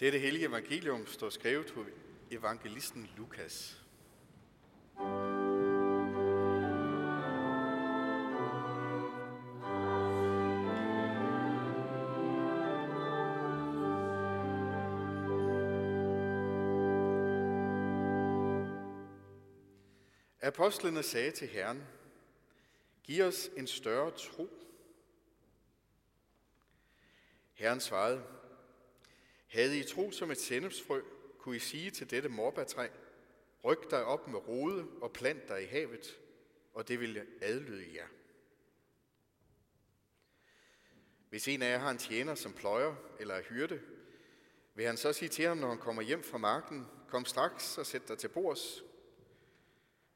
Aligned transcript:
Dette 0.00 0.18
hellige 0.18 0.46
evangelium 0.46 1.06
står 1.06 1.30
skrevet 1.30 1.70
hos 1.70 1.86
evangelisten 2.30 3.10
Lukas. 3.16 3.82
Apostlene 20.42 21.02
sagde 21.02 21.30
til 21.30 21.48
Herren, 21.48 21.82
Giv 23.02 23.24
os 23.24 23.50
en 23.56 23.66
større 23.66 24.10
tro. 24.10 24.48
Herren 27.52 27.80
svarede, 27.80 28.39
havde 29.50 29.78
I 29.78 29.82
tro 29.82 30.10
som 30.10 30.30
et 30.30 30.38
sennepsfrø, 30.38 31.02
kunne 31.38 31.56
I 31.56 31.58
sige 31.58 31.90
til 31.90 32.10
dette 32.10 32.28
morbærtræ, 32.28 32.88
ryk 33.64 33.90
dig 33.90 34.04
op 34.04 34.28
med 34.28 34.48
rode 34.48 34.86
og 35.00 35.12
plant 35.12 35.48
dig 35.48 35.62
i 35.62 35.66
havet, 35.66 36.18
og 36.72 36.88
det 36.88 37.00
vil 37.00 37.26
adlyde 37.40 37.94
jer. 37.94 38.06
Hvis 41.30 41.48
en 41.48 41.62
af 41.62 41.70
jer 41.70 41.78
har 41.78 41.90
en 41.90 41.98
tjener, 41.98 42.34
som 42.34 42.52
pløjer 42.52 42.94
eller 43.20 43.34
er 43.34 43.42
hyrde, 43.42 43.80
vil 44.74 44.86
han 44.86 44.96
så 44.96 45.12
sige 45.12 45.28
til 45.28 45.44
ham, 45.44 45.56
når 45.56 45.68
han 45.68 45.78
kommer 45.78 46.02
hjem 46.02 46.22
fra 46.22 46.38
marken, 46.38 46.86
kom 47.08 47.24
straks 47.24 47.78
og 47.78 47.86
sæt 47.86 48.08
dig 48.08 48.18
til 48.18 48.28
bords. 48.28 48.84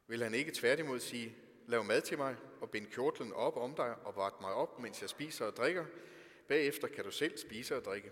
Vil 0.06 0.22
han 0.22 0.34
ikke 0.34 0.52
tværtimod 0.52 1.00
sige, 1.00 1.36
lav 1.66 1.84
mad 1.84 2.00
til 2.00 2.18
mig 2.18 2.36
og 2.60 2.70
bind 2.70 2.86
kjortlen 2.86 3.32
op 3.32 3.56
om 3.56 3.74
dig 3.74 3.94
og 4.04 4.16
vart 4.16 4.40
mig 4.40 4.52
op, 4.52 4.78
mens 4.78 5.02
jeg 5.02 5.10
spiser 5.10 5.44
og 5.44 5.56
drikker. 5.56 5.84
Bagefter 6.48 6.88
kan 6.88 7.04
du 7.04 7.10
selv 7.10 7.38
spise 7.38 7.76
og 7.76 7.84
drikke. 7.84 8.10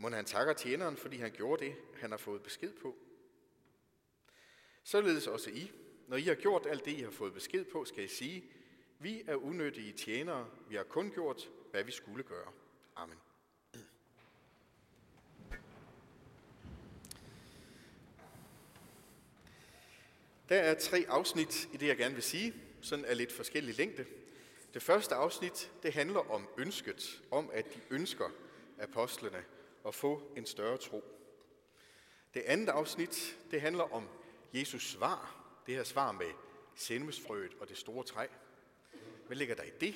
Må 0.00 0.10
han 0.10 0.24
takker 0.24 0.52
tjeneren, 0.52 0.96
fordi 0.96 1.16
han 1.16 1.32
gjorde 1.32 1.64
det, 1.64 1.76
han 1.96 2.10
har 2.10 2.18
fået 2.18 2.42
besked 2.42 2.72
på. 2.72 2.96
Således 4.82 5.26
også 5.26 5.50
I. 5.50 5.72
Når 6.06 6.16
I 6.16 6.22
har 6.22 6.34
gjort 6.34 6.66
alt 6.66 6.84
det, 6.84 6.90
I 6.90 7.02
har 7.02 7.10
fået 7.10 7.34
besked 7.34 7.64
på, 7.64 7.84
skal 7.84 8.04
I 8.04 8.08
sige, 8.08 8.44
vi 8.98 9.22
er 9.26 9.34
unødige 9.34 9.92
tjenere, 9.92 10.50
vi 10.68 10.76
har 10.76 10.82
kun 10.82 11.10
gjort, 11.10 11.50
hvad 11.70 11.84
vi 11.84 11.92
skulle 11.92 12.24
gøre. 12.24 12.52
Amen. 12.96 13.18
Der 20.48 20.56
er 20.56 20.74
tre 20.74 21.04
afsnit 21.08 21.68
i 21.72 21.76
det, 21.76 21.86
jeg 21.86 21.96
gerne 21.96 22.14
vil 22.14 22.24
sige, 22.24 22.54
sådan 22.80 23.04
er 23.04 23.14
lidt 23.14 23.32
forskellig 23.32 23.76
længde. 23.76 24.06
Det 24.74 24.82
første 24.82 25.14
afsnit, 25.14 25.72
det 25.82 25.92
handler 25.92 26.30
om 26.30 26.48
ønsket, 26.58 27.22
om 27.30 27.50
at 27.52 27.74
de 27.74 27.80
ønsker 27.90 28.30
apostlene 28.78 29.44
at 29.86 29.94
få 29.94 30.32
en 30.36 30.46
større 30.46 30.78
tro. 30.78 31.04
Det 32.34 32.40
andet 32.40 32.68
afsnit, 32.68 33.38
det 33.50 33.60
handler 33.60 33.92
om 33.92 34.08
Jesus 34.54 34.90
svar, 34.90 35.44
det 35.66 35.74
her 35.74 35.84
svar 35.84 36.12
med 36.12 36.32
senmesfrøet 36.74 37.54
og 37.60 37.68
det 37.68 37.76
store 37.76 38.04
træ. 38.04 38.26
Hvad 39.26 39.36
ligger 39.36 39.54
der 39.54 39.62
i 39.62 39.70
det? 39.80 39.94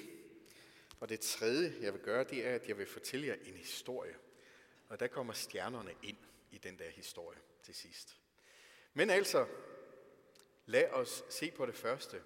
Og 1.00 1.08
det 1.08 1.20
tredje, 1.20 1.76
jeg 1.80 1.92
vil 1.92 2.00
gøre, 2.00 2.24
det 2.24 2.46
er, 2.46 2.54
at 2.54 2.68
jeg 2.68 2.78
vil 2.78 2.86
fortælle 2.86 3.26
jer 3.26 3.34
en 3.34 3.56
historie. 3.56 4.16
Og 4.88 5.00
der 5.00 5.06
kommer 5.06 5.32
stjernerne 5.32 5.94
ind 6.02 6.16
i 6.50 6.58
den 6.58 6.78
der 6.78 6.90
historie 6.90 7.38
til 7.62 7.74
sidst. 7.74 8.16
Men 8.94 9.10
altså, 9.10 9.46
lad 10.66 10.88
os 10.90 11.24
se 11.28 11.50
på 11.50 11.66
det 11.66 11.74
første. 11.74 12.22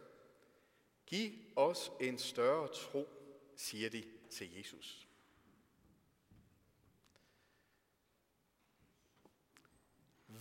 Giv 1.07 1.33
os 1.57 1.93
en 2.01 2.19
større 2.19 2.69
tro, 2.69 3.09
siger 3.57 3.91
de 3.91 4.05
til 4.31 4.57
Jesus. 4.57 5.08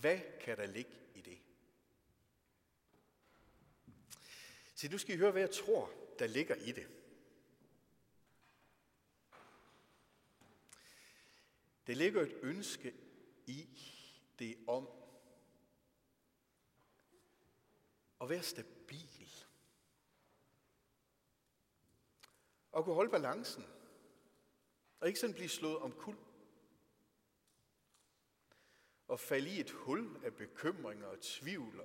Hvad 0.00 0.20
kan 0.40 0.56
der 0.56 0.66
ligge 0.66 0.90
i 1.14 1.20
det? 1.20 1.38
Så 4.74 4.88
nu 4.90 4.98
skal 4.98 5.14
I 5.14 5.18
høre, 5.18 5.30
hvad 5.30 5.42
jeg 5.42 5.50
tror, 5.50 5.92
der 6.18 6.26
ligger 6.26 6.54
i 6.54 6.72
det. 6.72 6.88
Det 11.86 11.96
ligger 11.96 12.22
et 12.22 12.38
ønske 12.42 12.94
i 13.46 13.68
det 14.38 14.58
om 14.66 14.88
at 18.20 18.28
være 18.28 18.42
stabil. 18.42 19.32
Og 22.72 22.84
kunne 22.84 22.94
holde 22.94 23.10
balancen. 23.10 23.64
Og 25.00 25.08
ikke 25.08 25.20
sådan 25.20 25.34
blive 25.34 25.48
slået 25.48 25.78
om 25.78 25.92
kul 25.92 26.16
og 29.08 29.20
falde 29.20 29.50
i 29.50 29.60
et 29.60 29.70
hul 29.70 30.16
af 30.24 30.34
bekymringer 30.34 31.06
og 31.06 31.20
tvivl. 31.20 31.82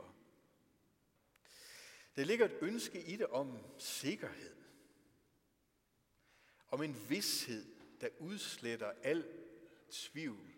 Der 2.16 2.24
ligger 2.24 2.46
et 2.46 2.58
ønske 2.62 3.04
i 3.04 3.16
det 3.16 3.28
om 3.28 3.58
sikkerhed. 3.78 4.56
Om 6.68 6.84
en 6.84 7.10
vidshed, 7.10 7.66
der 8.02 8.10
udsletter 8.20 8.92
al 9.04 9.26
tvivl. 9.90 10.54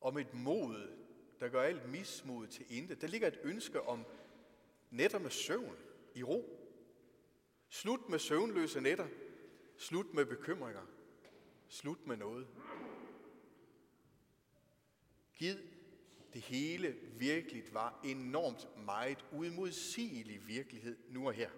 Om 0.00 0.18
et 0.18 0.34
mod, 0.34 0.98
der 1.40 1.48
gør 1.48 1.62
alt 1.62 1.88
mismod 1.88 2.46
til 2.46 2.66
intet. 2.68 3.00
Der 3.00 3.06
ligger 3.06 3.28
et 3.28 3.40
ønske 3.42 3.82
om 3.82 4.04
nætter 4.90 5.18
med 5.18 5.30
søvn 5.30 5.76
i 6.14 6.22
ro. 6.22 6.68
Slut 7.68 8.08
med 8.08 8.18
søvnløse 8.18 8.80
nætter. 8.80 9.08
Slut 9.76 10.14
med 10.14 10.26
bekymringer. 10.26 10.86
Slut 11.68 12.06
med 12.06 12.16
noget. 12.16 12.46
Gid 15.38 15.58
det 16.32 16.42
hele 16.42 16.92
virkelig 17.18 17.74
var 17.74 18.00
enormt 18.04 18.84
meget 18.84 19.24
udmodsigelig 19.32 20.46
virkelighed 20.46 20.98
nu 21.08 21.26
og 21.26 21.32
her. 21.32 21.50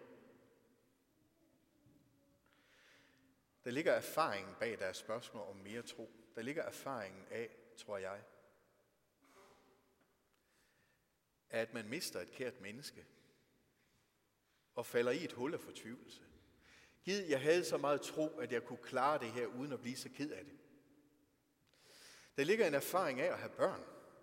Der 3.65 3.71
ligger 3.71 3.93
erfaringen 3.93 4.55
bag 4.61 4.79
deres 4.79 4.97
spørgsmål 4.97 5.49
om 5.49 5.57
mere 5.57 5.83
tro. 5.83 6.11
Der 6.35 6.43
ligger 6.43 6.63
erfaringen 6.63 7.25
af, 7.31 7.51
tror 7.77 7.99
jeg, 7.99 8.23
at 11.51 11.75
man 11.75 11.89
mister 11.89 12.21
et 12.21 12.31
kært 12.31 12.61
menneske 12.61 13.07
og 14.75 14.87
falder 14.87 15.13
i 15.13 15.25
et 15.25 15.33
hul 15.33 15.55
af 15.55 15.61
fortvivlelse. 15.61 16.23
Gid, 17.05 17.27
jeg 17.27 17.41
havde 17.41 17.65
så 17.65 17.79
meget 17.79 18.01
tro, 18.01 18.39
at 18.39 18.53
jeg 18.53 18.65
kunne 18.65 18.83
klare 18.83 19.19
det 19.19 19.33
her 19.33 19.47
uden 19.47 19.73
at 19.73 19.81
blive 19.81 19.97
så 19.97 20.09
ked 20.09 20.31
af 20.31 20.45
det. 20.45 20.57
Der 22.41 22.47
ligger 22.47 22.67
en 22.67 22.75
erfaring 22.75 23.21
af 23.21 23.33
at 23.33 23.39
have 23.39 23.51
børn, 23.51 23.81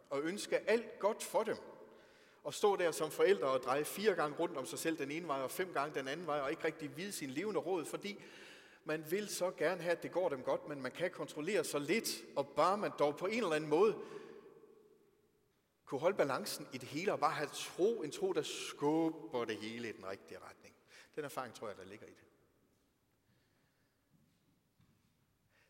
og 0.09 0.21
ønske 0.21 0.69
alt 0.69 0.99
godt 0.99 1.23
for 1.23 1.43
dem. 1.43 1.57
Og 2.43 2.53
stå 2.53 2.75
der 2.75 2.91
som 2.91 3.11
forældre 3.11 3.47
og 3.47 3.59
dreje 3.59 3.85
fire 3.85 4.15
gange 4.15 4.37
rundt 4.37 4.57
om 4.57 4.65
sig 4.65 4.79
selv 4.79 4.97
den 4.97 5.11
ene 5.11 5.27
vej 5.27 5.41
og 5.41 5.51
fem 5.51 5.73
gange 5.73 5.95
den 5.95 6.07
anden 6.07 6.27
vej, 6.27 6.39
og 6.39 6.51
ikke 6.51 6.63
rigtig 6.63 6.97
vide 6.97 7.11
sin 7.11 7.29
levende 7.29 7.59
råd, 7.59 7.85
fordi 7.85 8.23
man 8.85 9.11
vil 9.11 9.27
så 9.27 9.51
gerne 9.51 9.81
have, 9.81 9.91
at 9.91 10.03
det 10.03 10.11
går 10.11 10.29
dem 10.29 10.43
godt, 10.43 10.67
men 10.67 10.81
man 10.81 10.91
kan 10.91 11.11
kontrollere 11.11 11.63
så 11.63 11.79
lidt, 11.79 12.23
og 12.35 12.47
bare 12.47 12.77
man 12.77 12.91
dog 12.99 13.17
på 13.17 13.25
en 13.25 13.43
eller 13.43 13.55
anden 13.55 13.69
måde 13.69 13.97
kunne 15.85 16.01
holde 16.01 16.17
balancen 16.17 16.67
i 16.73 16.77
det 16.77 16.87
hele, 16.87 17.13
og 17.13 17.19
bare 17.19 17.33
have 17.33 17.49
tro, 17.53 18.01
en 18.01 18.11
tro, 18.11 18.33
der 18.33 18.41
skubber 18.41 19.45
det 19.45 19.57
hele 19.57 19.89
i 19.89 19.91
den 19.91 20.05
rigtige 20.05 20.39
retning. 20.39 20.75
Den 21.15 21.25
erfaring 21.25 21.53
tror 21.53 21.67
jeg, 21.67 21.77
der 21.77 21.85
ligger 21.85 22.07
i 22.07 22.13
det. 22.13 22.25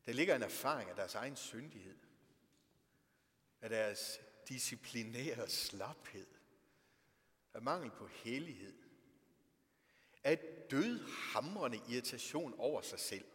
Der 0.05 0.13
ligger 0.13 0.35
en 0.35 0.43
erfaring 0.43 0.89
af 0.89 0.95
deres 0.95 1.15
egen 1.15 1.35
syndighed 1.35 2.06
af 3.61 3.69
deres 3.69 4.19
disciplinære 4.47 5.49
slaphed, 5.49 6.27
af 7.53 7.61
mangel 7.61 7.91
på 7.91 8.07
hellighed, 8.07 8.77
af 10.23 10.37
dødhamrende 10.71 11.81
irritation 11.89 12.53
over 12.57 12.81
sig 12.81 12.99
selv. 12.99 13.25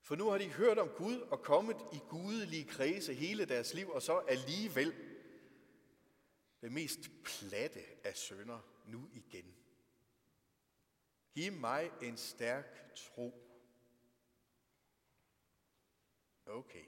For 0.00 0.16
nu 0.16 0.28
har 0.28 0.38
de 0.38 0.48
hørt 0.48 0.78
om 0.78 0.88
Gud 0.88 1.20
og 1.20 1.42
kommet 1.42 1.76
i 1.92 1.98
gudelige 2.08 2.64
kredse 2.64 3.14
hele 3.14 3.44
deres 3.44 3.74
liv, 3.74 3.90
og 3.90 4.02
så 4.02 4.18
alligevel 4.18 4.94
det 6.60 6.72
mest 6.72 7.00
platte 7.24 7.80
af 8.04 8.16
sønder 8.16 8.60
nu 8.86 9.08
igen. 9.12 9.56
Giv 11.34 11.52
mig 11.52 11.90
en 12.02 12.16
stærk 12.16 12.94
tro. 12.94 13.44
Okay. 16.46 16.84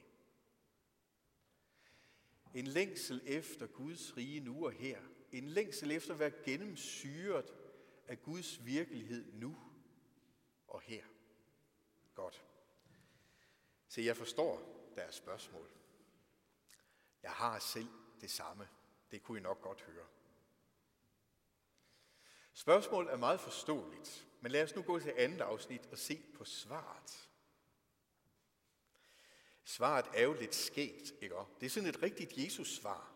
En 2.57 2.67
længsel 2.67 3.21
efter 3.25 3.67
Guds 3.67 4.17
rige 4.17 4.39
nu 4.39 4.65
og 4.65 4.71
her. 4.71 5.01
En 5.31 5.49
længsel 5.49 5.91
efter 5.91 6.13
at 6.13 6.19
være 6.19 6.31
gennemsyret 6.45 7.53
af 8.07 8.21
Guds 8.21 8.65
virkelighed 8.65 9.33
nu 9.33 9.57
og 10.67 10.81
her. 10.81 11.03
Godt. 12.15 12.45
Se, 13.87 14.01
jeg 14.01 14.17
forstår 14.17 14.83
deres 14.95 15.15
spørgsmål. 15.15 15.69
Jeg 17.23 17.31
har 17.31 17.59
selv 17.59 17.89
det 18.21 18.31
samme. 18.31 18.67
Det 19.11 19.23
kunne 19.23 19.39
I 19.39 19.41
nok 19.41 19.61
godt 19.61 19.81
høre. 19.81 20.07
Spørgsmålet 22.53 23.13
er 23.13 23.17
meget 23.17 23.39
forståeligt, 23.39 24.27
men 24.41 24.51
lad 24.51 24.63
os 24.63 24.75
nu 24.75 24.81
gå 24.81 24.99
til 24.99 25.13
andet 25.17 25.41
afsnit 25.41 25.87
og 25.91 25.97
se 25.97 26.21
på 26.35 26.45
svaret. 26.45 27.29
Svaret 29.69 30.05
er 30.13 30.23
jo 30.23 30.33
lidt 30.33 30.55
skægt, 30.55 31.13
ikke? 31.21 31.35
Det 31.59 31.65
er 31.65 31.69
sådan 31.69 31.89
et 31.89 32.03
rigtigt 32.03 32.37
Jesus-svar. 32.37 33.11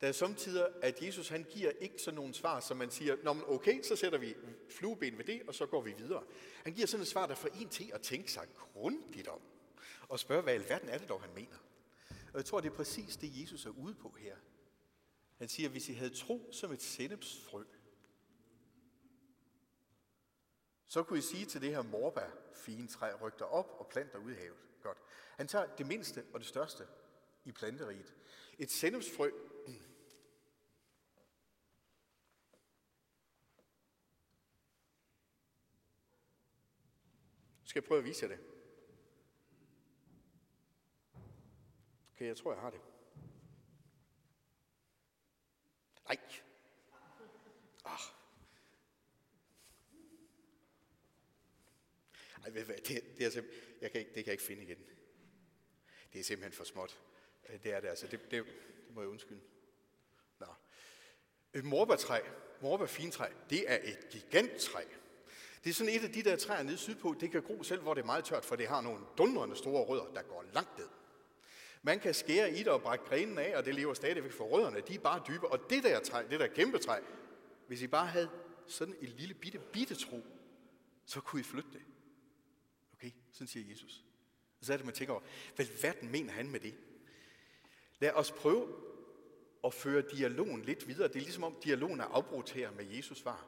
Der 0.00 0.08
er 0.08 0.12
samtidig, 0.12 0.68
at 0.82 1.02
Jesus 1.02 1.28
han 1.28 1.46
giver 1.50 1.70
ikke 1.70 1.98
sådan 1.98 2.14
nogle 2.16 2.34
svar, 2.34 2.60
som 2.60 2.76
man 2.76 2.90
siger, 2.90 3.16
Nå, 3.22 3.32
men 3.32 3.44
okay, 3.46 3.82
så 3.82 3.96
sætter 3.96 4.18
vi 4.18 4.34
flueben 4.70 5.18
ved 5.18 5.24
det, 5.24 5.42
og 5.48 5.54
så 5.54 5.66
går 5.66 5.80
vi 5.80 5.92
videre. 5.92 6.24
Han 6.64 6.74
giver 6.74 6.86
sådan 6.86 7.02
et 7.02 7.08
svar, 7.08 7.26
der 7.26 7.34
får 7.34 7.48
en 7.48 7.68
til 7.68 7.90
at 7.94 8.02
tænke 8.02 8.32
sig 8.32 8.48
grundigt 8.72 9.28
om, 9.28 9.40
og 10.08 10.20
spørge, 10.20 10.42
hvad 10.42 10.54
i 10.54 10.56
alverden 10.56 10.88
er 10.88 10.98
det 10.98 11.08
dog, 11.08 11.20
han 11.20 11.34
mener. 11.34 11.56
Og 12.08 12.36
jeg 12.36 12.44
tror, 12.44 12.60
det 12.60 12.72
er 12.72 12.76
præcis 12.76 13.16
det, 13.16 13.40
Jesus 13.42 13.66
er 13.66 13.70
ude 13.70 13.94
på 13.94 14.14
her. 14.18 14.36
Han 15.38 15.48
siger, 15.48 15.68
hvis 15.68 15.88
I 15.88 15.92
havde 15.92 16.14
tro 16.14 16.48
som 16.52 16.72
et 16.72 16.82
sennepsfrø, 16.82 17.64
så 20.86 21.02
kunne 21.02 21.18
I 21.18 21.22
sige 21.22 21.46
til 21.46 21.60
det 21.60 21.70
her 21.70 21.82
morbær 21.82 22.30
fine 22.54 22.88
træ, 22.88 23.14
ryk 23.22 23.40
op 23.40 23.76
og 23.78 23.88
planter 23.88 24.18
ud 24.18 24.32
i 24.32 24.34
havet. 24.34 24.64
Godt. 24.84 24.98
Han 25.36 25.48
tager 25.48 25.76
det 25.76 25.86
mindste 25.86 26.24
og 26.32 26.40
det 26.40 26.48
største 26.48 26.86
i 27.44 27.52
planteriget. 27.52 28.14
Et 28.58 28.70
sennepsfrø 28.70 29.30
Skal 37.64 37.80
jeg 37.80 37.88
prøve 37.88 37.98
at 37.98 38.04
vise 38.04 38.26
jer 38.26 38.36
det? 38.36 38.44
Okay, 42.14 42.26
jeg 42.26 42.36
tror, 42.36 42.52
jeg 42.52 42.60
har 42.60 42.70
det. 42.70 42.80
Nej. 46.08 46.16
Ej, 52.44 52.50
ved 52.50 52.64
hvad, 52.64 52.76
det, 52.76 53.02
det, 53.18 53.36
er 53.36 53.42
jeg, 53.80 53.90
kan 53.90 54.00
ikke, 54.00 54.14
det 54.14 54.24
kan 54.24 54.26
jeg 54.26 54.32
ikke 54.32 54.44
finde 54.44 54.62
igen. 54.62 54.78
Det 56.12 56.20
er 56.20 56.24
simpelthen 56.24 56.52
for 56.52 56.64
småt. 56.64 57.00
Øh, 57.48 57.62
det 57.62 57.72
er 57.72 57.80
det 57.80 57.88
altså. 57.88 58.06
Det, 58.06 58.30
det, 58.30 58.30
det 58.30 58.46
må 58.90 59.00
jeg 59.00 59.10
undskylde. 59.10 59.40
Nå. 60.40 60.46
Øh, 61.54 61.58
et 61.58 61.64
morbærtræ, 61.64 62.20
morbærfintræ, 62.60 63.28
det 63.50 63.72
er 63.72 63.78
et 63.82 64.08
giganttræ. 64.10 64.82
Det 65.64 65.70
er 65.70 65.74
sådan 65.74 65.92
et 65.92 66.04
af 66.04 66.12
de 66.12 66.22
der 66.22 66.36
træer 66.36 66.62
nede 66.62 66.76
sydpå, 66.76 67.16
det 67.20 67.30
kan 67.30 67.42
gro 67.42 67.62
selv, 67.62 67.82
hvor 67.82 67.94
det 67.94 68.02
er 68.02 68.06
meget 68.06 68.24
tørt, 68.24 68.44
for 68.44 68.56
det 68.56 68.68
har 68.68 68.80
nogle 68.80 69.04
dundrende 69.18 69.56
store 69.56 69.84
rødder, 69.84 70.12
der 70.14 70.22
går 70.22 70.44
langt 70.52 70.78
ned. 70.78 70.88
Man 71.82 72.00
kan 72.00 72.14
skære 72.14 72.50
i 72.50 72.58
det 72.58 72.68
og 72.68 72.82
brække 72.82 73.04
grenen 73.04 73.38
af, 73.38 73.56
og 73.56 73.64
det 73.64 73.74
lever 73.74 73.94
stadigvæk 73.94 74.32
for 74.32 74.44
rødderne. 74.44 74.80
De 74.80 74.94
er 74.94 74.98
bare 74.98 75.22
dybe. 75.28 75.48
Og 75.48 75.70
det 75.70 75.82
der 75.82 76.00
træ, 76.00 76.22
det 76.30 76.40
der 76.40 76.46
kæmpe 76.46 76.78
træ, 76.78 77.00
hvis 77.66 77.82
I 77.82 77.86
bare 77.86 78.06
havde 78.06 78.30
sådan 78.66 78.94
en 79.00 79.08
lille 79.08 79.34
bitte, 79.34 79.58
bitte 79.72 79.94
tro, 79.94 80.20
så 81.06 81.20
kunne 81.20 81.40
I 81.40 81.42
flytte 81.42 81.70
det. 81.72 81.82
Okay, 83.04 83.16
sådan 83.32 83.46
siger 83.46 83.70
Jesus. 83.70 84.04
Og 84.60 84.66
så 84.66 84.72
er 84.72 84.76
det, 84.76 84.86
man 84.86 84.94
tænker 84.94 85.14
over, 85.14 85.22
hvad 85.56 85.66
verden 85.82 86.10
mener 86.10 86.32
han 86.32 86.50
med 86.50 86.60
det? 86.60 86.74
Lad 87.98 88.10
os 88.10 88.32
prøve 88.32 88.76
at 89.64 89.74
føre 89.74 90.02
dialogen 90.02 90.62
lidt 90.62 90.88
videre. 90.88 91.08
Det 91.08 91.16
er 91.16 91.20
ligesom 91.20 91.44
om 91.44 91.56
dialogen 91.64 92.00
er 92.00 92.04
afbrudt 92.04 92.50
her 92.50 92.70
med 92.70 92.84
Jesus 92.84 93.18
svar. 93.18 93.46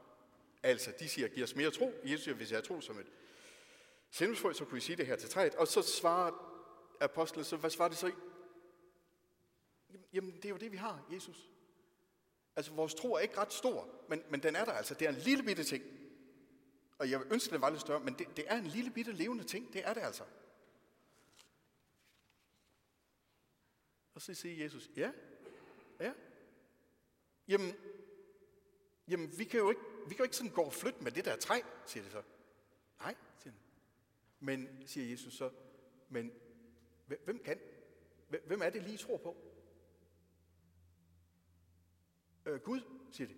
Altså, 0.62 0.92
de 1.00 1.08
siger, 1.08 1.28
giv 1.28 1.44
os 1.44 1.54
mere 1.54 1.70
tro. 1.70 1.92
Jesus 2.04 2.24
siger, 2.24 2.34
hvis 2.34 2.52
jeg 2.52 2.64
tror 2.64 2.80
som 2.80 2.98
et 2.98 3.06
sendelsfrø, 4.10 4.52
så 4.52 4.64
kunne 4.64 4.78
I 4.78 4.80
sige 4.80 4.96
det 4.96 5.06
her 5.06 5.16
til 5.16 5.28
træet. 5.28 5.54
Og 5.54 5.68
så 5.68 5.82
svarer 5.82 6.32
apostlen, 7.00 7.44
så 7.44 7.56
hvad 7.56 7.70
svarer 7.70 7.88
det 7.88 7.98
så? 7.98 8.12
Jamen, 10.12 10.36
det 10.36 10.44
er 10.44 10.48
jo 10.48 10.56
det, 10.56 10.72
vi 10.72 10.76
har, 10.76 11.06
Jesus. 11.12 11.50
Altså, 12.56 12.72
vores 12.72 12.94
tro 12.94 13.14
er 13.14 13.18
ikke 13.18 13.38
ret 13.38 13.52
stor, 13.52 13.88
men, 14.08 14.22
men 14.30 14.42
den 14.42 14.56
er 14.56 14.64
der 14.64 14.72
altså. 14.72 14.94
Det 14.94 15.06
er 15.06 15.10
en 15.10 15.18
lille 15.18 15.42
bitte 15.42 15.64
ting. 15.64 15.95
Og 16.98 17.10
jeg 17.10 17.32
ønsker, 17.32 17.52
den 17.52 17.60
var 17.60 17.70
lidt 17.70 17.80
større, 17.80 18.00
men 18.00 18.14
det, 18.14 18.36
det 18.36 18.44
er 18.48 18.56
en 18.56 18.66
lille 18.66 18.90
bitte 18.90 19.12
levende 19.12 19.44
ting. 19.44 19.72
Det 19.72 19.86
er 19.86 19.94
det 19.94 20.00
altså. 20.00 20.24
Og 24.14 24.22
så 24.22 24.34
siger 24.34 24.64
Jesus, 24.64 24.90
ja, 24.96 25.12
ja. 26.00 26.12
Jamen, 27.48 27.74
jamen 29.08 29.38
vi 29.38 29.44
kan 29.44 29.60
jo 29.60 29.70
ikke, 29.70 29.82
vi 30.08 30.08
kan 30.08 30.18
jo 30.18 30.24
ikke 30.24 30.36
sådan 30.36 30.52
gå 30.52 30.62
og 30.62 30.72
flytte 30.72 31.04
med 31.04 31.12
det 31.12 31.24
der 31.24 31.36
træ, 31.36 31.60
siger 31.86 32.02
det 32.02 32.12
så. 32.12 32.22
Nej, 32.98 33.14
siger 33.38 33.52
han. 33.52 33.60
Men, 34.40 34.82
siger 34.86 35.10
Jesus 35.10 35.34
så, 35.34 35.50
men 36.08 36.32
hvem 37.06 37.42
kan? 37.44 37.60
Hvem 38.28 38.62
er 38.62 38.70
det 38.70 38.82
lige 38.82 38.98
tror 38.98 39.16
på? 39.16 39.36
Øh, 42.46 42.60
Gud, 42.60 42.80
siger 43.10 43.28
det. 43.28 43.36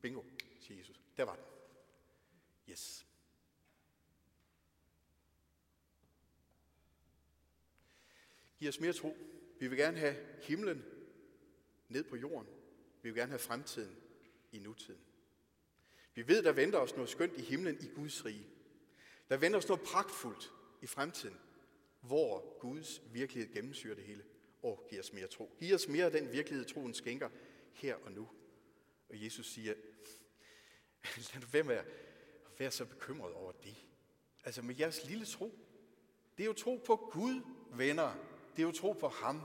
Bingo, 0.00 0.22
siger 0.60 0.78
Jesus. 0.78 1.00
Der 1.16 1.24
var 1.24 1.34
den. 1.34 1.44
Yes. 2.70 3.06
Giv 8.58 8.68
os 8.68 8.80
mere 8.80 8.92
tro. 8.92 9.16
Vi 9.60 9.68
vil 9.68 9.78
gerne 9.78 9.98
have 9.98 10.16
himlen 10.42 10.84
ned 11.88 12.04
på 12.04 12.16
jorden. 12.16 12.48
Vi 13.02 13.10
vil 13.10 13.18
gerne 13.18 13.30
have 13.30 13.38
fremtiden 13.38 13.96
i 14.52 14.58
nutiden. 14.58 15.00
Vi 16.14 16.28
ved, 16.28 16.42
der 16.42 16.52
venter 16.52 16.78
os 16.78 16.94
noget 16.94 17.10
skønt 17.10 17.32
i 17.36 17.42
himlen 17.42 17.78
i 17.80 17.86
Guds 17.86 18.24
rige. 18.24 18.46
Der 19.28 19.36
venter 19.36 19.58
os 19.58 19.68
noget 19.68 19.82
pragtfuldt 19.82 20.52
i 20.82 20.86
fremtiden, 20.86 21.36
hvor 22.00 22.58
Guds 22.58 23.02
virkelighed 23.12 23.54
gennemsyrer 23.54 23.94
det 23.94 24.04
hele 24.04 24.24
og 24.62 24.86
giver 24.90 25.02
os 25.02 25.12
mere 25.12 25.26
tro. 25.26 25.56
Giv 25.58 25.74
os 25.74 25.88
mere 25.88 26.04
af 26.04 26.10
den 26.10 26.32
virkelighed, 26.32 26.64
troen 26.64 26.94
skænker 26.94 27.30
her 27.72 27.94
og 27.94 28.12
nu. 28.12 28.28
Og 29.08 29.24
Jesus 29.24 29.46
siger, 29.46 29.74
lad 31.32 31.40
nu 31.40 31.46
være 31.52 31.64
med 31.64 31.74
at 31.74 32.05
være 32.58 32.70
så 32.70 32.84
bekymret 32.84 33.34
over 33.34 33.52
det. 33.52 33.76
Altså 34.44 34.62
med 34.62 34.74
jeres 34.74 35.04
lille 35.04 35.26
tro. 35.26 35.58
Det 36.36 36.42
er 36.42 36.46
jo 36.46 36.52
tro 36.52 36.82
på 36.86 36.96
Gud, 37.12 37.42
venner. 37.70 38.14
Det 38.56 38.62
er 38.62 38.66
jo 38.66 38.72
tro 38.72 38.92
på 38.92 39.08
ham. 39.08 39.42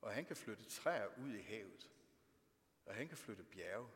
Og 0.00 0.12
han 0.12 0.24
kan 0.24 0.36
flytte 0.36 0.64
træer 0.64 1.06
ud 1.18 1.32
i 1.32 1.42
havet. 1.42 1.90
Og 2.86 2.94
han 2.94 3.08
kan 3.08 3.16
flytte 3.16 3.44
bjerge. 3.44 3.88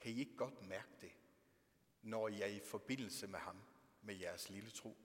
Kan 0.00 0.12
I 0.12 0.18
ikke 0.18 0.36
godt 0.36 0.66
mærke 0.66 0.88
det, 1.00 1.12
når 2.02 2.28
I 2.28 2.40
er 2.40 2.46
i 2.46 2.60
forbindelse 2.60 3.26
med 3.26 3.38
ham, 3.38 3.62
med 4.02 4.14
jeres 4.14 4.50
lille 4.50 4.70
tro? 4.70 4.96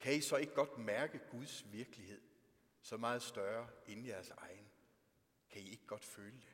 Kan 0.00 0.14
I 0.14 0.20
så 0.20 0.36
ikke 0.36 0.54
godt 0.54 0.78
mærke 0.78 1.20
Guds 1.30 1.72
virkelighed 1.72 2.20
så 2.80 2.96
meget 2.96 3.22
større 3.22 3.68
end 3.86 4.06
jeres 4.06 4.30
egen? 4.30 4.68
Kan 5.50 5.62
I 5.62 5.70
ikke 5.70 5.86
godt 5.86 6.04
føle 6.04 6.36
det? 6.36 6.53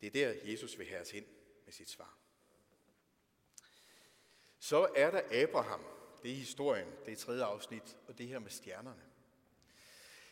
Det 0.00 0.06
er 0.06 0.10
der, 0.10 0.50
Jesus 0.50 0.78
vil 0.78 0.86
have 0.86 1.00
os 1.00 1.10
hen 1.10 1.24
med 1.64 1.72
sit 1.72 1.90
svar. 1.90 2.18
Så 4.58 4.88
er 4.96 5.10
der 5.10 5.42
Abraham. 5.42 5.84
Det 6.22 6.30
er 6.30 6.34
historien, 6.34 6.88
det 7.06 7.12
er 7.12 7.16
tredje 7.16 7.44
afsnit, 7.44 7.98
og 8.08 8.18
det 8.18 8.28
her 8.28 8.38
med 8.38 8.50
stjernerne. 8.50 9.02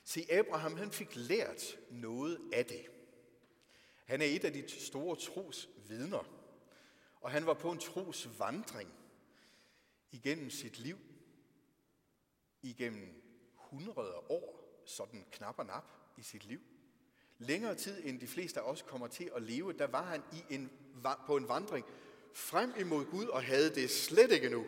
Se, 0.05 0.27
Abraham 0.31 0.77
han 0.77 0.93
fik 0.93 1.09
lært 1.15 1.79
noget 1.91 2.51
af 2.53 2.67
det. 2.67 2.87
Han 4.05 4.21
er 4.21 4.27
et 4.27 4.45
af 4.45 4.53
de 4.53 4.69
store 4.69 5.17
tros 5.17 5.69
vidner, 5.89 6.25
og 7.21 7.31
han 7.31 7.47
var 7.47 7.55
på 7.55 7.71
en 7.71 7.79
tros 7.79 8.39
vandring 8.39 8.93
igennem 10.11 10.51
sit 10.51 10.79
liv, 10.79 10.99
igennem 12.63 13.23
hundrede 13.55 14.15
år, 14.15 14.83
sådan 14.87 15.27
knap 15.33 15.59
og 15.59 15.67
nap 15.67 15.91
i 16.17 16.23
sit 16.23 16.45
liv. 16.45 16.61
Længere 17.39 17.75
tid 17.75 18.05
end 18.05 18.21
de 18.21 18.27
fleste 18.27 18.61
af 18.61 18.71
os 18.71 18.83
kommer 18.83 19.07
til 19.07 19.31
at 19.37 19.43
leve, 19.43 19.73
der 19.73 19.87
var 19.87 20.05
han 20.05 20.23
i 20.33 20.55
en, 20.55 20.71
på 21.27 21.37
en 21.37 21.49
vandring 21.49 21.87
frem 22.35 22.73
imod 22.81 23.05
Gud 23.05 23.27
og 23.27 23.43
havde 23.43 23.75
det 23.75 23.91
slet 23.91 24.33
ikke 24.33 24.51
nu. 24.51 24.67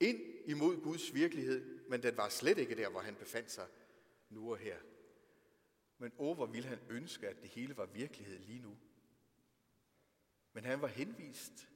Ind 0.00 0.20
imod 0.46 0.80
Guds 0.80 1.14
virkelighed, 1.14 1.88
men 1.88 2.02
den 2.02 2.16
var 2.16 2.28
slet 2.28 2.58
ikke 2.58 2.76
der, 2.76 2.88
hvor 2.88 3.00
han 3.00 3.14
befandt 3.14 3.50
sig 3.50 3.66
nu 4.30 4.50
og 4.50 4.58
her. 4.58 4.76
Men 5.98 6.12
åh, 6.18 6.36
hvor 6.36 6.46
ville 6.46 6.68
han 6.68 6.78
ønske, 6.88 7.28
at 7.28 7.42
det 7.42 7.48
hele 7.48 7.76
var 7.76 7.86
virkelighed 7.86 8.38
lige 8.38 8.60
nu. 8.60 8.76
Men 10.52 10.64
han 10.64 10.80
var 10.80 10.88
henvist 10.88 11.68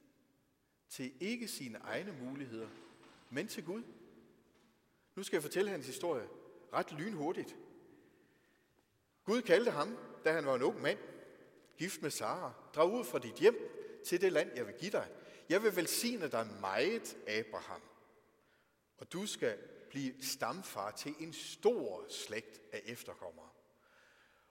til 0.89 1.13
ikke 1.19 1.47
sine 1.47 1.77
egne 1.77 2.17
muligheder, 2.21 2.69
men 3.29 3.47
til 3.47 3.65
Gud. 3.65 3.83
Nu 5.15 5.23
skal 5.23 5.35
jeg 5.35 5.43
fortælle 5.43 5.71
hans 5.71 5.85
historie 5.85 6.27
ret 6.73 6.91
lynhurtigt. 6.91 7.55
Gud 9.25 9.41
kaldte 9.41 9.71
ham, 9.71 9.97
da 10.25 10.31
han 10.31 10.45
var 10.45 10.55
en 10.55 10.61
ung 10.61 10.81
mand, 10.81 10.99
gift 11.77 12.01
med 12.01 12.11
Sara, 12.11 12.53
drag 12.75 12.91
ud 12.91 13.03
fra 13.03 13.19
dit 13.19 13.35
hjem 13.35 13.55
til 14.05 14.21
det 14.21 14.31
land, 14.31 14.51
jeg 14.55 14.67
vil 14.67 14.75
give 14.79 14.91
dig. 14.91 15.09
Jeg 15.49 15.63
vil 15.63 15.75
velsigne 15.75 16.27
dig 16.27 16.47
meget, 16.61 17.17
Abraham, 17.27 17.81
og 18.97 19.13
du 19.13 19.25
skal 19.25 19.57
blive 19.89 20.23
stamfar 20.23 20.91
til 20.91 21.15
en 21.19 21.33
stor 21.33 22.05
slægt 22.09 22.61
af 22.71 22.81
efterkommere. 22.85 23.49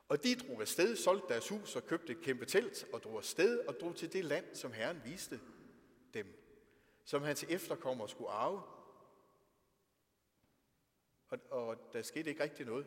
Og 0.09 0.25
de 0.25 0.35
drog 0.35 0.61
afsted, 0.61 0.97
solgte 0.97 1.29
deres 1.29 1.49
hus 1.49 1.76
og 1.76 1.87
købte 1.87 2.12
et 2.12 2.21
kæmpe 2.21 2.45
telt 2.45 2.87
og 2.93 3.02
drog 3.02 3.17
afsted 3.17 3.59
og 3.59 3.81
drog 3.81 3.97
til 3.97 4.12
det 4.12 4.25
land, 4.25 4.55
som 4.55 4.73
Herren 4.73 5.00
viste 5.05 5.41
dem, 6.14 6.26
som 7.05 7.23
hans 7.23 7.45
efterkommere 7.49 8.09
skulle 8.09 8.31
arve. 8.31 8.62
Og, 11.29 11.38
og 11.50 11.76
der 11.93 12.02
skete 12.02 12.31
ikke 12.31 12.43
rigtig 12.43 12.67
noget. 12.67 12.87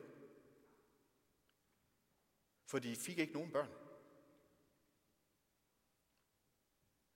For 2.65 2.79
de 2.79 2.95
fik 2.95 3.19
ikke 3.19 3.33
nogen 3.33 3.51
børn. 3.51 3.69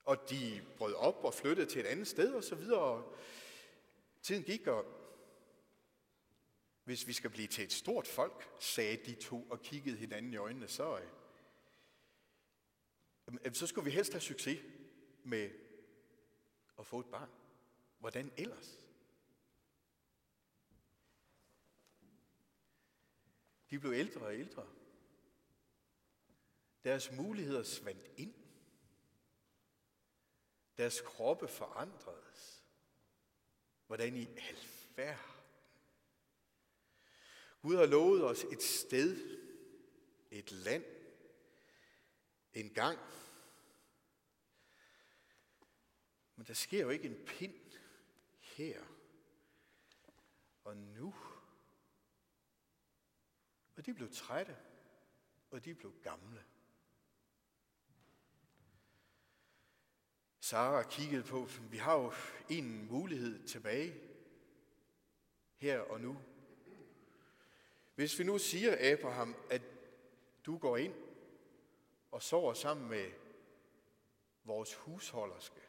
Og 0.03 0.29
de 0.29 0.65
brød 0.77 0.93
op 0.93 1.23
og 1.23 1.33
flyttede 1.33 1.69
til 1.69 1.81
et 1.81 1.85
andet 1.85 2.07
sted 2.07 2.33
og 2.33 2.43
så 2.43 2.55
videre. 2.55 3.13
Tiden 4.21 4.43
gik, 4.43 4.67
og 4.67 4.85
hvis 6.83 7.07
vi 7.07 7.13
skal 7.13 7.29
blive 7.29 7.47
til 7.47 7.63
et 7.63 7.73
stort 7.73 8.07
folk, 8.07 8.49
sagde 8.59 8.97
de 9.05 9.15
to 9.15 9.43
og 9.43 9.61
kiggede 9.61 9.97
hinanden 9.97 10.33
i 10.33 10.37
øjnene, 10.37 10.67
så, 10.67 10.99
øh, 13.45 13.53
så 13.53 13.67
skulle 13.67 13.85
vi 13.85 13.91
helst 13.91 14.11
have 14.11 14.21
succes 14.21 14.59
med 15.23 15.49
at 16.79 16.85
få 16.85 16.99
et 16.99 17.05
barn. 17.05 17.29
Hvordan 17.99 18.31
ellers? 18.37 18.79
De 23.69 23.79
blev 23.79 23.91
ældre 23.91 24.21
og 24.21 24.35
ældre. 24.35 24.67
Deres 26.83 27.11
muligheder 27.11 27.63
svandt 27.63 28.11
ind. 28.17 28.33
Deres 30.77 31.01
kroppe 31.01 31.47
forandredes. 31.47 32.63
Hvordan 33.87 34.15
i 34.15 34.25
alverden? 34.25 35.35
Gud 37.61 37.75
har 37.75 37.85
lovet 37.85 38.23
os 38.23 38.43
et 38.43 38.63
sted, 38.63 39.39
et 40.31 40.51
land, 40.51 40.85
en 42.53 42.73
gang. 42.73 42.99
Men 46.35 46.47
der 46.47 46.53
sker 46.53 46.81
jo 46.81 46.89
ikke 46.89 47.07
en 47.07 47.25
pind 47.25 47.71
her 48.39 48.85
og 50.63 50.77
nu. 50.77 51.15
Og 53.75 53.85
de 53.85 53.93
blev 53.93 54.11
trætte, 54.11 54.57
og 55.51 55.65
de 55.65 55.75
blev 55.75 55.93
gamle. 56.01 56.45
Sara 60.49 60.83
kiggede 60.83 61.23
på, 61.23 61.47
vi 61.71 61.77
har 61.77 61.95
jo 61.95 62.13
en 62.49 62.87
mulighed 62.91 63.47
tilbage 63.47 63.93
her 65.55 65.79
og 65.79 66.01
nu. 66.01 66.17
Hvis 67.95 68.19
vi 68.19 68.23
nu 68.23 68.37
siger, 68.37 68.93
Abraham, 68.93 69.35
at 69.49 69.61
du 70.45 70.57
går 70.57 70.77
ind 70.77 70.93
og 72.11 72.21
sover 72.21 72.53
sammen 72.53 72.89
med 72.89 73.11
vores 74.43 74.73
husholderske, 74.73 75.61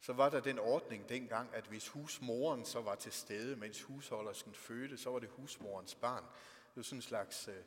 så 0.00 0.12
var 0.12 0.28
der 0.28 0.40
den 0.40 0.58
ordning 0.58 1.08
dengang, 1.08 1.54
at 1.54 1.66
hvis 1.66 1.88
husmoren 1.88 2.64
så 2.64 2.80
var 2.80 2.94
til 2.94 3.12
stede, 3.12 3.56
mens 3.56 3.82
husholdersken 3.82 4.54
fødte, 4.54 4.96
så 4.96 5.10
var 5.10 5.18
det 5.18 5.28
husmorens 5.28 5.94
barn. 5.94 6.24
Det 6.24 6.76
var 6.76 6.82
sådan 6.82 6.98
en 6.98 7.02
slags, 7.02 7.48
øh, 7.48 7.64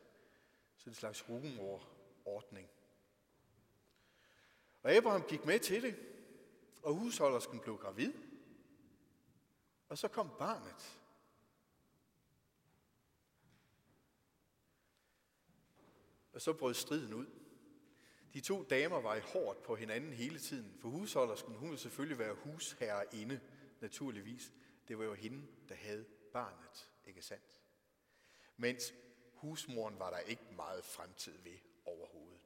sådan 0.78 0.92
en 0.92 0.96
slags 0.96 1.30
rugemor-ordning. 1.30 2.70
Og 4.84 4.92
Abraham 4.92 5.24
gik 5.28 5.46
med 5.46 5.60
til 5.60 5.84
det, 5.84 5.96
og 6.84 6.94
husholdersken 6.94 7.60
blev 7.60 7.78
gravid. 7.78 8.14
Og 9.90 9.98
så 9.98 10.08
kom 10.08 10.32
barnet. 10.40 11.02
Og 16.34 16.42
så 16.42 16.54
brød 16.54 16.74
striden 16.74 17.14
ud. 17.14 17.26
De 18.34 18.42
to 18.42 18.64
damer 18.64 19.02
var 19.02 19.16
i 19.16 19.20
hårdt 19.20 19.64
på 19.64 19.76
hinanden 19.76 20.14
hele 20.14 20.40
tiden, 20.40 20.78
for 20.80 20.90
husholdersken, 20.90 21.56
hun 21.56 21.70
ville 21.70 21.82
selvfølgelig 21.82 22.20
være 22.20 22.34
husherreinde, 22.34 23.40
naturligvis. 23.82 24.54
Det 24.88 24.98
var 24.98 25.06
jo 25.06 25.14
hende, 25.14 25.48
der 25.70 25.76
havde 25.76 26.06
barnet, 26.34 26.90
ikke 27.06 27.22
sandt? 27.22 27.62
Mens 28.58 28.94
husmoren 29.34 30.00
var 30.00 30.10
der 30.10 30.20
ikke 30.20 30.46
meget 30.56 30.86
fremtid 30.86 31.38
ved 31.44 31.58
overhovedet. 31.86 32.41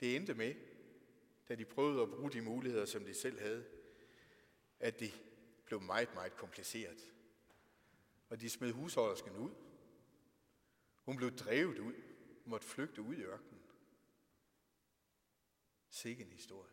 Det 0.00 0.16
endte 0.16 0.34
med, 0.34 0.54
da 1.48 1.54
de 1.54 1.64
prøvede 1.64 2.02
at 2.02 2.10
bruge 2.10 2.32
de 2.32 2.42
muligheder, 2.42 2.84
som 2.84 3.04
de 3.04 3.14
selv 3.14 3.40
havde, 3.40 3.64
at 4.80 5.00
det 5.00 5.22
blev 5.64 5.80
meget, 5.80 6.14
meget 6.14 6.36
kompliceret. 6.36 7.12
Og 8.28 8.40
de 8.40 8.50
smed 8.50 8.72
husholdersken 8.72 9.36
ud. 9.36 9.50
Hun 11.04 11.16
blev 11.16 11.36
drevet 11.36 11.78
ud 11.78 11.94
måtte 12.46 12.66
flygte 12.66 13.02
ud 13.02 13.14
i 13.14 13.22
ørkenen. 13.22 13.62
Sikke 15.88 16.24
en 16.24 16.32
historie. 16.32 16.70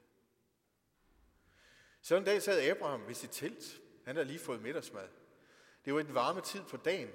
Så 2.01 2.17
en 2.17 2.23
dag 2.23 2.41
sad 2.41 2.69
Abraham 2.69 3.07
ved 3.07 3.15
sit 3.15 3.29
telt. 3.31 3.81
Han 4.05 4.15
havde 4.15 4.27
lige 4.27 4.39
fået 4.39 4.61
middagsmad. 4.61 5.09
Det 5.85 5.93
var 5.93 5.99
en 5.99 6.13
varme 6.13 6.41
tid 6.41 6.63
på 6.63 6.77
dagen. 6.77 7.09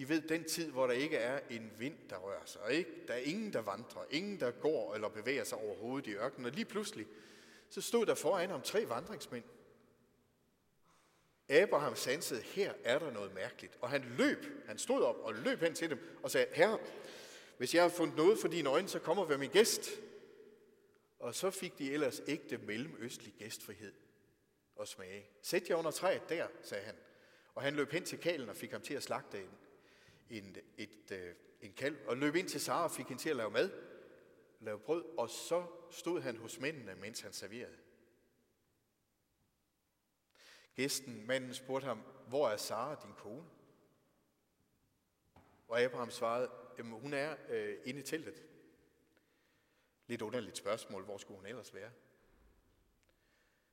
I 0.00 0.08
ved, 0.08 0.20
den 0.20 0.44
tid, 0.44 0.70
hvor 0.70 0.86
der 0.86 0.94
ikke 0.94 1.16
er 1.16 1.40
en 1.50 1.72
vind, 1.78 1.96
der 2.10 2.16
rører 2.16 2.44
sig. 2.44 2.60
Ikke? 2.70 2.90
Der 3.08 3.14
er 3.14 3.18
ingen, 3.18 3.52
der 3.52 3.60
vandrer. 3.60 4.04
Ingen, 4.10 4.40
der 4.40 4.50
går 4.50 4.94
eller 4.94 5.08
bevæger 5.08 5.44
sig 5.44 5.58
overhovedet 5.58 6.06
i 6.06 6.14
ørkenen. 6.14 6.46
Og 6.46 6.52
lige 6.52 6.64
pludselig, 6.64 7.06
så 7.70 7.80
stod 7.80 8.06
der 8.06 8.14
foran 8.14 8.50
ham 8.50 8.62
tre 8.62 8.88
vandringsmænd. 8.88 9.44
Abraham 11.48 11.96
sansede, 11.96 12.42
her 12.42 12.72
er 12.84 12.98
der 12.98 13.10
noget 13.10 13.34
mærkeligt. 13.34 13.78
Og 13.80 13.90
han 13.90 14.14
løb, 14.18 14.66
han 14.66 14.78
stod 14.78 15.02
op 15.02 15.16
og 15.16 15.34
løb 15.34 15.60
hen 15.60 15.74
til 15.74 15.90
dem 15.90 16.18
og 16.22 16.30
sagde, 16.30 16.46
herre, 16.52 16.78
hvis 17.58 17.74
jeg 17.74 17.82
har 17.82 17.88
fundet 17.88 18.16
noget 18.16 18.38
for 18.38 18.48
dine 18.48 18.68
øjne, 18.68 18.88
så 18.88 18.98
kommer 18.98 19.24
vær 19.24 19.36
min 19.36 19.50
gæst. 19.50 19.90
Og 21.18 21.34
så 21.34 21.50
fik 21.50 21.78
de 21.78 21.92
ellers 21.92 22.22
ægte 22.26 22.58
mellemøstlig 22.58 23.34
gæstfrihed 23.38 23.92
og 24.76 24.88
smage. 24.88 25.26
Sæt 25.42 25.70
jer 25.70 25.76
under 25.76 25.90
træet 25.90 26.28
der, 26.28 26.46
sagde 26.62 26.84
han. 26.84 26.96
Og 27.54 27.62
han 27.62 27.74
løb 27.74 27.92
hen 27.92 28.04
til 28.04 28.18
kalen 28.18 28.48
og 28.48 28.56
fik 28.56 28.72
ham 28.72 28.80
til 28.80 28.94
at 28.94 29.02
slagte 29.02 29.38
en, 29.38 29.50
en, 30.30 30.56
et, 30.76 31.12
øh, 31.12 31.34
en 31.60 31.72
kalv. 31.72 31.96
Og 32.06 32.16
løb 32.16 32.34
ind 32.34 32.48
til 32.48 32.60
Sara 32.60 32.84
og 32.84 32.90
fik 32.90 33.06
hende 33.06 33.22
til 33.22 33.30
at 33.30 33.36
lave 33.36 33.50
mad, 33.50 33.70
lave 34.60 34.78
brød. 34.78 35.04
Og 35.18 35.30
så 35.30 35.66
stod 35.90 36.20
han 36.20 36.36
hos 36.36 36.60
mændene, 36.60 36.94
mens 36.94 37.20
han 37.20 37.32
serverede. 37.32 37.76
Gæsten, 40.74 41.26
manden, 41.26 41.54
spurgte 41.54 41.86
ham, 41.86 42.02
hvor 42.28 42.48
er 42.48 42.56
Sara, 42.56 43.04
din 43.04 43.14
kone? 43.14 43.44
Og 45.68 45.80
Abraham 45.80 46.10
svarede, 46.10 46.50
Jamen, 46.80 47.00
hun 47.00 47.14
er 47.14 47.36
øh, 47.48 47.78
inde 47.84 48.00
i 48.00 48.02
teltet. 48.02 48.42
Lidt 50.06 50.22
underligt 50.22 50.56
spørgsmål, 50.56 51.04
hvor 51.04 51.18
skulle 51.18 51.38
hun 51.38 51.46
ellers 51.46 51.74
være? 51.74 51.90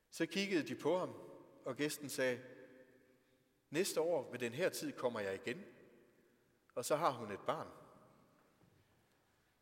Så 0.09 0.25
kiggede 0.25 0.67
de 0.67 0.75
på 0.75 0.97
ham, 0.97 1.13
og 1.65 1.75
gæsten 1.75 2.09
sagde, 2.09 2.43
næste 3.69 4.01
år 4.01 4.31
ved 4.31 4.39
den 4.39 4.53
her 4.53 4.69
tid 4.69 4.91
kommer 4.91 5.19
jeg 5.19 5.35
igen, 5.35 5.65
og 6.77 6.85
så 6.85 6.95
har 6.95 7.11
hun 7.11 7.31
et 7.31 7.39
barn. 7.39 7.67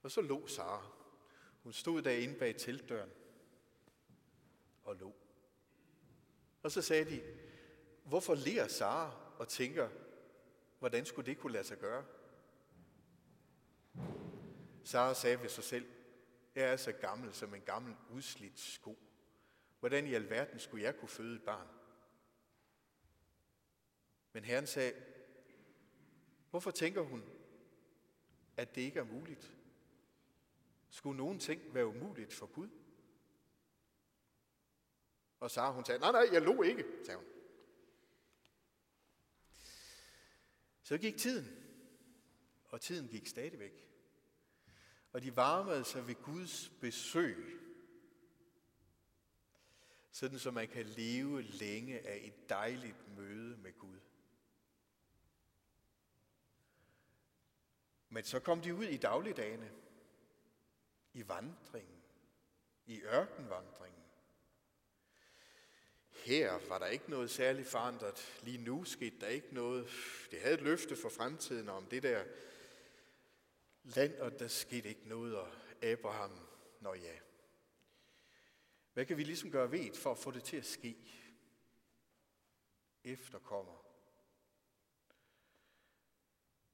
Og 0.03 0.11
så 0.11 0.21
lå 0.21 0.47
Sara. 0.47 0.91
Hun 1.63 1.73
stod 1.73 2.01
derinde 2.01 2.39
bag 2.39 2.57
teltdøren 2.57 3.11
og 4.83 4.95
lå. 4.95 5.15
Og 6.63 6.71
så 6.71 6.81
sagde 6.81 7.05
de, 7.05 7.21
hvorfor 8.03 8.35
ler 8.35 8.67
Sara 8.67 9.33
og 9.39 9.47
tænker, 9.47 9.89
hvordan 10.79 11.05
skulle 11.05 11.25
det 11.25 11.39
kunne 11.39 11.53
lade 11.53 11.63
sig 11.63 11.77
gøre? 11.77 12.05
Sara 14.83 15.13
sagde 15.13 15.41
ved 15.41 15.49
sig 15.49 15.63
selv, 15.63 15.85
jeg 16.55 16.63
er 16.63 16.77
så 16.77 16.91
gammel 16.91 17.33
som 17.33 17.55
en 17.55 17.61
gammel 17.61 17.95
udslidt 18.09 18.59
sko. 18.59 18.99
Hvordan 19.79 20.07
i 20.07 20.13
alverden 20.13 20.59
skulle 20.59 20.83
jeg 20.83 20.97
kunne 20.97 21.09
føde 21.09 21.35
et 21.35 21.43
barn? 21.43 21.67
Men 24.33 24.43
Herren 24.43 24.67
sagde, 24.67 25.14
hvorfor 26.55 26.71
tænker 26.71 27.01
hun, 27.01 27.23
at 28.57 28.75
det 28.75 28.81
ikke 28.81 28.99
er 28.99 29.03
muligt? 29.03 29.55
Skulle 30.89 31.17
nogen 31.17 31.39
ting 31.39 31.73
være 31.73 31.87
umuligt 31.87 32.33
for 32.33 32.45
Gud? 32.45 32.69
Og 35.39 35.51
Sara 35.51 35.71
hun 35.71 35.85
sagde, 35.85 35.99
nej, 35.99 36.11
nej, 36.11 36.29
jeg 36.31 36.41
lå 36.41 36.61
ikke, 36.61 36.85
sagde 37.05 37.17
hun. 37.17 37.27
Så 40.83 40.97
gik 40.97 41.17
tiden, 41.17 41.47
og 42.65 42.81
tiden 42.81 43.07
gik 43.07 43.27
stadigvæk 43.27 43.85
og 45.15 45.23
de 45.23 45.35
varmede 45.35 45.83
sig 45.83 46.07
ved 46.07 46.15
Guds 46.15 46.71
besøg, 46.81 47.59
sådan 50.11 50.39
så 50.39 50.51
man 50.51 50.67
kan 50.67 50.85
leve 50.85 51.41
længe 51.41 52.07
af 52.07 52.19
et 52.23 52.49
dejligt 52.49 53.17
møde 53.17 53.57
med 53.57 53.77
Gud. 53.77 53.99
Men 58.15 58.23
så 58.23 58.39
kom 58.39 58.61
de 58.61 58.75
ud 58.75 58.83
i 58.83 58.97
dagligdagene, 58.97 59.71
i 61.13 61.27
vandringen, 61.27 62.03
i 62.85 63.01
ørkenvandringen. 63.01 64.03
Her 66.09 66.67
var 66.67 66.79
der 66.79 66.85
ikke 66.85 67.09
noget 67.09 67.31
særligt 67.31 67.67
forandret. 67.67 68.39
Lige 68.43 68.57
nu 68.57 68.83
skete 68.83 69.19
der 69.19 69.27
ikke 69.27 69.47
noget. 69.51 69.89
Det 70.31 70.41
havde 70.41 70.55
et 70.55 70.61
løfte 70.61 70.95
for 70.95 71.09
fremtiden 71.09 71.69
om 71.69 71.85
det 71.85 72.03
der 72.03 72.23
land, 73.83 74.15
og 74.15 74.39
der 74.39 74.47
skete 74.47 74.89
ikke 74.89 75.07
noget, 75.07 75.37
og 75.37 75.47
Abraham, 75.81 76.39
når 76.81 76.93
ja. 76.93 77.17
Hvad 78.93 79.05
kan 79.05 79.17
vi 79.17 79.23
ligesom 79.23 79.51
gøre 79.51 79.71
ved 79.71 79.93
for 79.93 80.11
at 80.11 80.17
få 80.17 80.31
det 80.31 80.43
til 80.43 80.57
at 80.57 80.65
ske? 80.65 80.95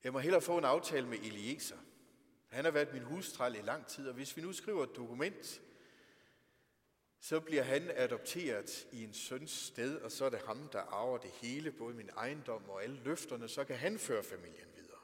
Emma 0.04 0.20
hører 0.20 0.40
få 0.40 0.58
en 0.58 0.66
aftale 0.66 1.08
med 1.08 1.18
Elise. 1.18 1.80
Han 2.48 2.66
har 2.66 2.72
været 2.72 2.94
min 2.94 3.04
hustræl 3.04 3.56
i 3.56 3.62
lang 3.62 3.88
tid, 3.88 4.08
og 4.08 4.14
hvis 4.14 4.38
vi 4.38 4.42
nu 4.42 4.54
skriver 4.54 4.84
et 4.84 4.96
dokument, 4.96 5.62
så 7.20 7.40
bliver 7.40 7.64
han 7.64 7.92
adopteret 7.96 8.88
i 8.92 9.04
en 9.04 9.14
søns 9.14 9.52
sted, 9.52 10.02
og 10.02 10.12
så 10.12 10.26
er 10.26 10.30
det 10.30 10.40
ham, 10.40 10.70
der 10.70 10.82
arver 10.82 11.18
det 11.18 11.32
hele, 11.32 11.72
både 11.72 11.96
min 11.96 12.10
ejendom 12.10 12.70
og 12.70 12.84
alle 12.84 12.96
løfterne, 13.04 13.48
så 13.48 13.64
kan 13.64 13.78
han 13.78 14.00
føre 14.00 14.24
familien 14.24 14.76
videre. 14.76 15.00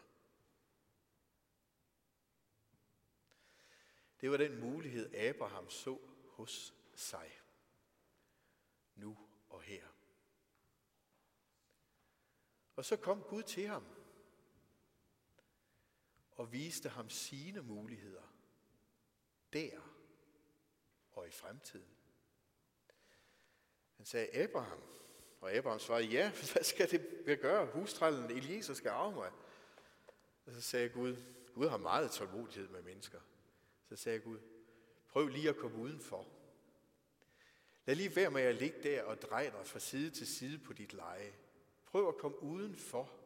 Det 4.22 4.32
var 4.32 4.38
den 4.38 4.60
mulighed, 4.60 5.16
Abraham 5.16 5.70
så 5.70 6.00
hos 6.26 6.74
sig. 6.96 7.42
Nu 8.96 9.18
og 9.50 9.62
her. 9.62 9.84
Og 12.76 12.86
så 12.86 12.98
kom 12.98 13.22
Gud 13.22 13.44
til 13.44 13.68
ham 13.68 13.86
og 16.38 16.54
viste 16.54 16.90
ham 16.90 17.10
sine 17.10 17.62
muligheder 17.62 18.34
der 19.54 19.80
og 21.12 21.28
i 21.28 21.32
fremtiden. 21.32 21.98
Han 23.98 24.06
sagde, 24.06 24.36
Abraham, 24.36 24.82
og 25.42 25.52
Abraham 25.52 25.80
svarede, 25.80 26.06
ja, 26.06 26.32
hvad 26.54 26.64
skal 26.64 26.92
det 27.26 27.40
gøre? 27.42 27.66
Hustrallen 27.66 28.32
Eliezer 28.32 28.74
skal 28.74 28.90
arve 28.90 29.16
mig. 29.16 29.32
Og 30.46 30.54
så 30.54 30.62
sagde 30.62 30.90
Gud, 30.90 31.16
Gud 31.54 31.68
har 31.68 31.78
meget 31.78 32.12
tålmodighed 32.12 32.68
med 32.68 32.82
mennesker. 32.82 33.20
Så 33.90 33.96
sagde 33.96 34.20
Gud, 34.20 34.40
prøv 35.08 35.28
lige 35.28 35.50
at 35.50 35.58
komme 35.58 35.78
udenfor. 35.78 36.28
Lad 37.86 37.96
lige 37.96 38.16
være 38.16 38.32
med 38.32 38.42
at 38.42 38.56
ligge 38.56 38.84
der 38.84 39.04
og 39.04 39.22
dreje 39.22 39.52
dig 39.52 39.68
fra 39.68 39.80
side 39.80 40.10
til 40.10 40.28
side 40.28 40.60
på 40.60 40.74
dit 40.74 40.94
leje. 40.94 41.34
Prøv 41.86 42.08
at 42.08 42.18
komme 42.18 42.44
udenfor. 42.44 43.17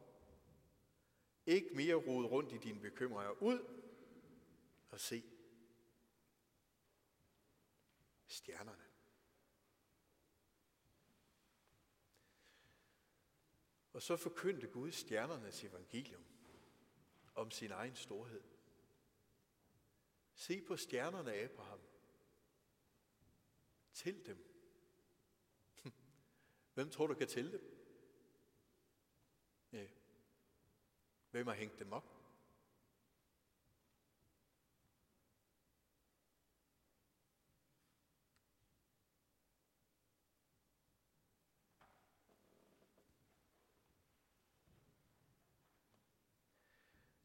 Ikke 1.46 1.74
mere 1.74 1.94
rode 1.94 2.26
rundt 2.26 2.52
i 2.52 2.58
dine 2.58 2.80
bekymringer. 2.80 3.42
Ud 3.42 3.82
og 4.90 5.00
se 5.00 5.22
stjernerne. 8.26 8.84
Og 13.92 14.02
så 14.02 14.16
forkyndte 14.16 14.66
Gud 14.66 14.90
stjernernes 14.90 15.64
evangelium 15.64 16.24
om 17.34 17.50
sin 17.50 17.70
egen 17.70 17.96
storhed. 17.96 18.42
Se 20.34 20.62
på 20.62 20.76
stjernerne, 20.76 21.34
Abraham. 21.34 21.80
Til 23.92 24.26
dem. 24.26 24.38
Hvem 26.74 26.90
tror 26.90 27.06
du 27.06 27.14
kan 27.14 27.28
tælle 27.28 27.52
dem? 27.52 27.78
Ja. 29.72 29.86
Hvem 31.32 31.46
har 31.46 31.54
hængt 31.54 31.78
dem 31.78 31.92
op? 31.92 32.04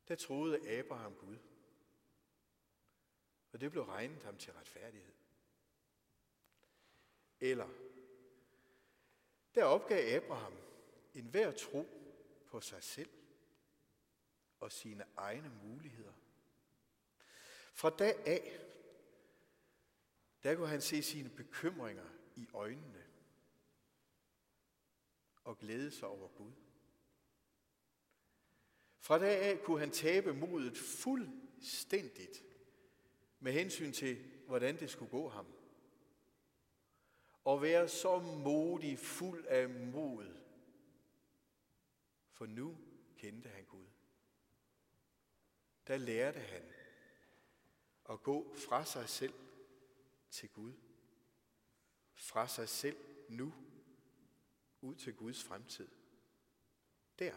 Der 0.07 0.15
troede 0.15 0.79
Abraham 0.79 1.15
Gud. 1.15 1.37
Og 3.51 3.61
det 3.61 3.71
blev 3.71 3.83
regnet 3.83 4.23
ham 4.23 4.37
til 4.37 4.53
retfærdighed. 4.53 5.13
Eller, 7.39 7.69
der 9.55 9.63
opgav 9.63 10.15
Abraham 10.15 10.53
enhver 11.13 11.51
tro 11.51 11.87
på 12.45 12.61
sig 12.61 12.83
selv 12.83 13.16
og 14.59 14.71
sine 14.71 15.05
egne 15.17 15.49
muligheder. 15.63 16.13
Fra 17.73 17.89
dag 17.89 18.27
af, 18.27 18.59
der 20.43 20.55
kunne 20.55 20.67
han 20.67 20.81
se 20.81 21.03
sine 21.03 21.29
bekymringer 21.29 22.05
i 22.35 22.47
øjnene 22.53 23.03
og 25.43 25.57
glæde 25.57 25.91
sig 25.91 26.07
over 26.07 26.27
Gud. 26.27 26.51
Fra 28.99 29.19
dag 29.19 29.41
af 29.41 29.63
kunne 29.63 29.79
han 29.79 29.91
tabe 29.91 30.33
modet 30.33 30.77
fuldstændigt 30.77 32.43
med 33.39 33.51
hensyn 33.51 33.91
til, 33.91 34.17
hvordan 34.47 34.79
det 34.79 34.89
skulle 34.89 35.11
gå 35.11 35.29
ham. 35.29 35.45
Og 37.43 37.61
være 37.61 37.87
så 37.87 38.19
modig, 38.19 38.99
fuld 38.99 39.45
af 39.45 39.69
mod. 39.69 40.35
For 42.31 42.45
nu 42.45 42.77
kendte 43.17 43.49
han 43.49 43.65
der 45.87 45.97
lærte 45.97 46.39
han 46.39 46.73
at 48.09 48.23
gå 48.23 48.55
fra 48.55 48.85
sig 48.85 49.09
selv 49.09 49.33
til 50.29 50.49
Gud. 50.49 50.73
Fra 52.15 52.47
sig 52.47 52.69
selv 52.69 52.97
nu 53.29 53.53
ud 54.81 54.95
til 54.95 55.15
Guds 55.15 55.43
fremtid. 55.43 55.87
Der 57.19 57.33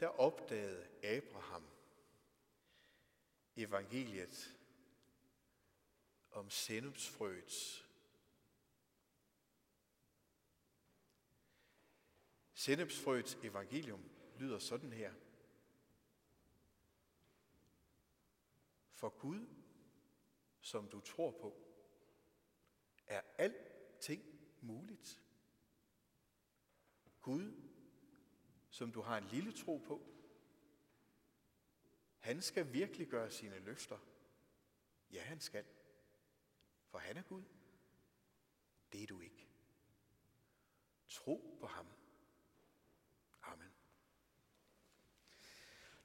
der 0.00 0.08
opdagede 0.08 0.86
Abraham 1.02 1.66
evangeliet 3.56 4.58
om 6.30 6.50
sennepsfrøets 6.50 7.85
Sennepsfrøets 12.66 13.34
evangelium 13.34 14.10
lyder 14.38 14.58
sådan 14.58 14.92
her. 14.92 15.14
For 18.92 19.08
Gud, 19.08 19.46
som 20.60 20.88
du 20.88 21.00
tror 21.00 21.30
på, 21.30 21.56
er 23.06 23.22
alting 23.38 24.22
muligt. 24.60 25.22
Gud, 27.22 27.52
som 28.70 28.92
du 28.92 29.00
har 29.00 29.18
en 29.18 29.28
lille 29.28 29.52
tro 29.52 29.76
på. 29.76 30.02
Han 32.18 32.42
skal 32.42 32.72
virkelig 32.72 33.08
gøre 33.08 33.30
sine 33.30 33.58
løfter. 33.58 33.98
Ja, 35.10 35.22
han 35.22 35.40
skal. 35.40 35.64
For 36.86 36.98
han 36.98 37.16
er 37.16 37.22
Gud. 37.22 37.42
Det 38.92 39.02
er 39.02 39.06
du 39.06 39.20
ikke. 39.20 39.48
Tro 41.08 41.56
på 41.60 41.66
ham. 41.66 41.86
Amen. 43.46 43.70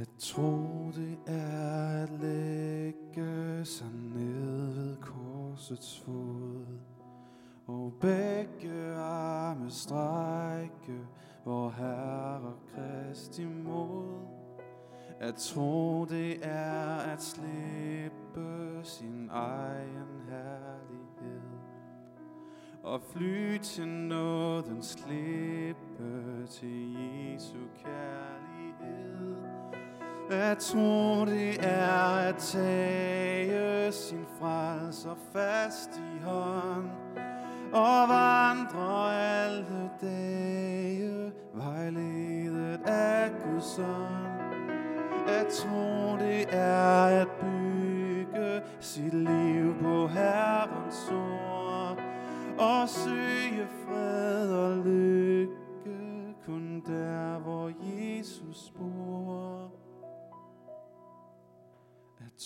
At 0.00 0.08
tro 0.18 0.90
det 0.94 1.18
er 1.26 2.02
at 2.02 2.10
lægge 2.20 3.64
sig 3.64 3.90
ned 4.14 4.72
ved 4.74 4.96
korsets 4.96 6.00
fod. 6.00 6.66
Og 7.66 7.92
begge 8.00 8.94
arme 8.94 9.70
strække 9.70 11.06
vor 11.44 11.70
Herre 11.70 12.54
Kristi 12.74 13.44
mod 13.44 14.20
At 15.20 15.34
tro 15.34 16.04
det 16.04 16.46
er 16.46 16.96
at 16.96 17.22
slippe 17.22 18.80
sin 18.82 19.28
egen 19.32 20.22
herlighed. 20.28 21.42
Og 22.82 23.00
fly 23.02 23.58
til 23.58 23.88
nådens 23.88 24.98
klippe 25.06 26.46
til 26.46 26.96
Jesu 26.98 27.58
kærlighed. 27.84 29.37
At 30.30 30.58
tro 30.58 31.24
det 31.24 31.66
er 31.66 32.28
at 32.28 32.36
tage 32.36 33.92
sin 33.92 34.26
frelser 34.40 35.14
fast 35.32 35.90
i 35.96 36.24
hånd 36.24 36.90
og 37.72 38.08
vandre 38.08 39.16
alle 39.44 39.90
dage 40.02 41.32
vejledet 41.54 42.80
af 42.86 43.30
Guds 43.44 43.78
ånd. 43.78 44.26
At 45.28 45.46
tro 45.48 46.16
det 46.18 46.46
er 46.54 47.04
at 47.20 47.28
bygge 47.28 48.60
sit 48.80 49.14
liv 49.14 49.74
på 49.82 50.06
Herrens 50.06 51.10
ord 51.10 51.98
og 52.58 52.88
søge 52.88 53.66
fred 53.86 54.52
og 54.52 54.76
lykke 54.76 55.54
kun 56.46 56.82
der, 56.86 57.38
hvor 57.38 57.70
Jesus 57.82 58.72
bor. 58.78 59.77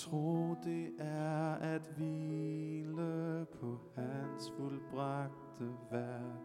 Tro 0.02 0.56
det 0.64 0.88
er 0.98 1.54
at 1.54 1.82
hvile 1.96 3.46
på 3.60 3.78
hans 3.96 4.52
fuldbragte 4.56 5.68
værk. 5.90 6.42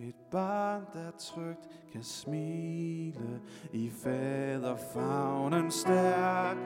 Et 0.00 0.14
barn, 0.30 0.82
der 0.92 1.10
trygt 1.18 1.68
kan 1.92 2.02
smile 2.02 3.40
i 3.72 3.90
faderfagnen 3.90 5.70
stærk. 5.70 6.56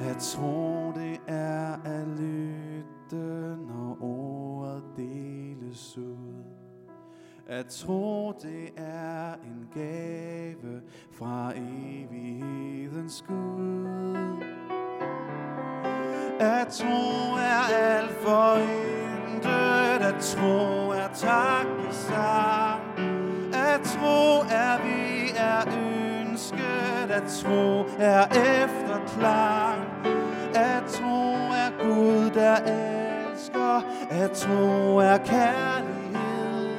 At 0.00 0.16
tro 0.16 0.92
det 0.94 1.20
er 1.26 1.82
at 1.84 2.08
lytte, 2.08 3.56
når 3.56 3.98
ordet 4.00 4.84
deles 4.96 5.98
ud. 5.98 6.44
At 7.46 7.66
tro 7.66 8.32
det 8.32 8.70
er 8.76 9.34
en 9.34 9.68
gave 9.74 10.82
fra 11.10 11.52
evighedens 11.56 13.24
Gud. 13.28 14.07
At 16.40 16.68
tro 16.68 17.34
er 17.36 17.74
alt 17.74 18.10
for 18.22 18.56
intet, 18.56 20.06
at 20.06 20.14
tro 20.20 20.90
er 20.90 21.08
takkesang. 21.14 22.82
At 23.54 23.80
tro 23.82 24.40
er 24.40 24.82
vi 24.82 25.32
er 25.36 25.64
ønsket, 25.66 27.10
at 27.10 27.22
tro 27.42 27.84
er 27.98 28.26
efterklang. 28.26 29.84
At 30.54 30.82
tro 30.88 31.34
er 31.52 31.70
Gud, 31.82 32.30
der 32.30 32.56
elsker, 32.56 33.82
at 34.10 34.30
tro 34.30 34.96
er 34.96 35.18
kærlighed. 35.18 36.76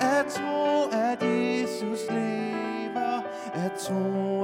At 0.00 0.26
tro, 0.26 0.84
at 0.92 1.22
Jesus 1.22 2.00
lever, 2.10 3.22
at 3.54 3.72
tro 3.78 4.35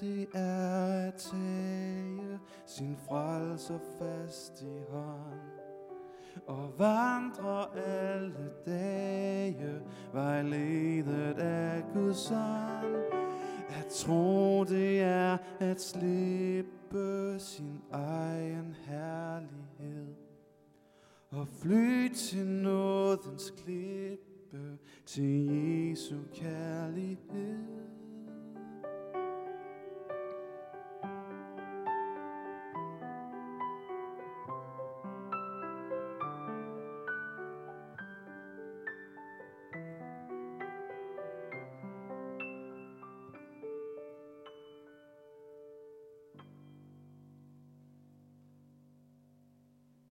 det 0.00 0.28
er 0.34 1.08
at 1.08 1.14
tage 1.14 2.40
sin 2.66 2.96
frelser 3.08 3.78
fast 3.98 4.62
i 4.62 4.92
hånd 4.92 5.58
og 6.46 6.72
vandre 6.78 7.78
alle 7.78 8.50
dage, 8.66 9.80
vejledet 10.12 11.38
af 11.38 11.84
Guds 11.94 12.30
ånd. 12.30 12.94
At 13.68 13.86
tro, 13.86 14.64
det 14.64 15.00
er 15.00 15.38
at 15.60 15.80
slippe 15.80 17.38
sin 17.38 17.80
egen 17.92 18.76
herlighed 18.86 20.14
og 21.30 21.48
fly 21.48 22.08
til 22.14 22.46
nådens 22.46 23.52
klippe 23.64 24.78
til 25.06 25.46
Jesu 25.46 26.16
kærlighed. 26.34 27.97